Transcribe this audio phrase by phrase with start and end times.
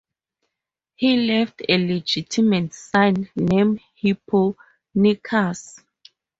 [0.95, 5.83] He left a legitimate son named Hipponicus.